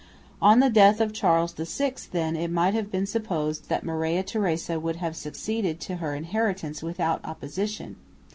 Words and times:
On 0.41 0.57
the 0.61 0.69
death 0.71 0.99
of 0.99 1.13
Charles 1.13 1.53
VI, 1.53 1.93
then, 2.11 2.35
it 2.35 2.49
might 2.49 2.73
have 2.73 2.89
been 2.89 3.05
supposed 3.05 3.69
that 3.69 3.83
Maria 3.83 4.23
Theresa 4.23 4.79
would 4.79 4.95
have 4.95 5.15
succeeded 5.15 5.79
to 5.81 5.97
her 5.97 6.15
inheritance 6.15 6.81
without 6.81 7.23
opposition. 7.23 7.97